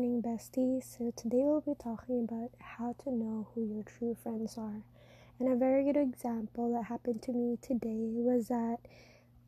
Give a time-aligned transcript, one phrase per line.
[0.00, 0.96] besties.
[0.96, 4.82] So, today we'll be talking about how to know who your true friends are.
[5.38, 8.78] And a very good example that happened to me today was that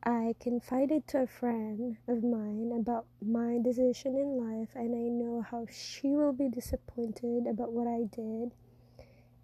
[0.02, 5.40] I confided to a friend of mine about my decision in life, and I know
[5.40, 8.52] how she will be disappointed about what I did.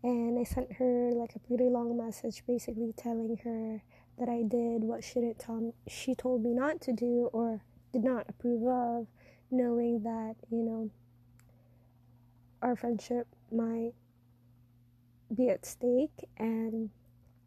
[0.02, 3.82] And I sent her like a pretty long message basically telling her
[4.18, 7.62] that I did what she didn't tell me, she told me not to do or
[7.92, 9.06] did not approve of
[9.50, 10.90] knowing that, you know,
[12.62, 13.92] our friendship might
[15.34, 16.28] be at stake.
[16.36, 16.90] And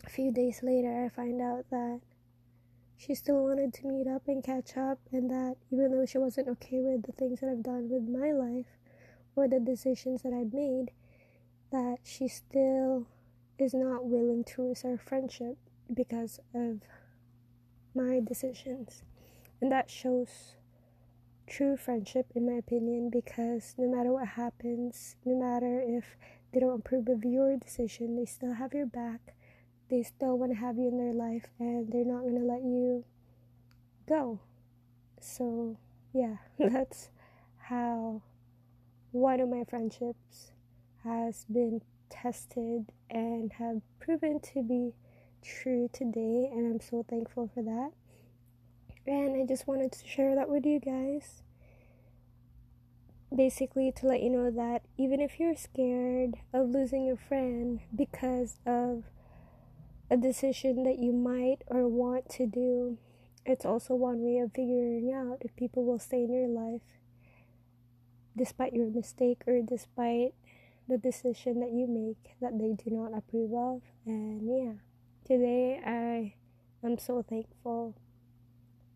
[0.05, 2.01] a few days later, I find out that
[2.97, 6.47] she still wanted to meet up and catch up, and that even though she wasn't
[6.49, 8.77] okay with the things that I've done with my life
[9.35, 10.91] or the decisions that I've made,
[11.71, 13.07] that she still
[13.57, 15.57] is not willing to risk our friendship
[15.93, 16.81] because of
[17.95, 19.03] my decisions.
[19.61, 20.55] And that shows
[21.51, 26.15] true friendship, in my opinion, because no matter what happens, no matter if
[26.51, 29.35] they don't approve of your decision, they still have your back.
[29.89, 32.61] They still want to have you in their life, and they're not going to let
[32.61, 33.03] you
[34.07, 34.39] go.
[35.19, 35.77] So,
[36.13, 37.09] yeah, that's
[37.57, 38.21] how
[39.11, 40.53] one of my friendships
[41.03, 44.93] has been tested and have proven to be
[45.43, 47.91] true today, and I'm so thankful for that.
[49.05, 51.41] And I just wanted to share that with you guys.
[53.35, 58.59] Basically, to let you know that even if you're scared of losing a friend because
[58.65, 59.03] of
[60.09, 62.97] a decision that you might or want to do,
[63.45, 66.81] it's also one way of figuring out if people will stay in your life
[68.37, 70.33] despite your mistake or despite
[70.87, 73.81] the decision that you make that they do not approve of.
[74.05, 74.73] And yeah,
[75.25, 76.33] today I
[76.85, 77.95] am so thankful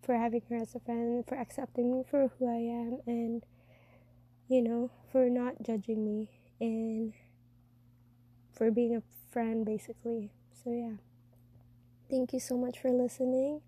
[0.06, 3.44] for having her as a friend, for accepting me for who I am, and
[4.48, 7.14] you know, for not judging me and
[8.54, 10.32] for being a friend basically.
[10.64, 10.98] So, yeah,
[12.10, 13.62] thank you so much for listening.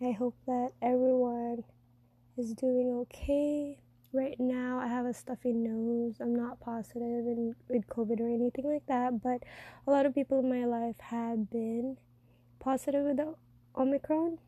[0.00, 1.64] I hope that everyone
[2.36, 3.78] is doing okay.
[4.12, 6.16] Right now, I have a stuffy nose.
[6.20, 9.42] I'm not positive in, with COVID or anything like that, but
[9.86, 11.98] a lot of people in my life have been
[12.60, 13.34] positive with the
[13.76, 14.38] Omicron.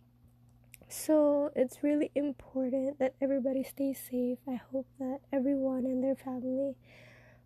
[0.88, 4.38] So it's really important that everybody stays safe.
[4.46, 6.76] I hope that everyone and their family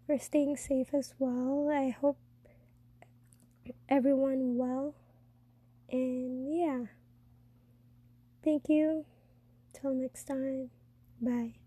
[0.09, 1.69] are staying safe as well.
[1.71, 2.19] I hope
[3.89, 4.95] everyone well.
[5.91, 6.87] And yeah.
[8.45, 9.05] Thank you.
[9.73, 10.71] Till next time.
[11.21, 11.62] Bye.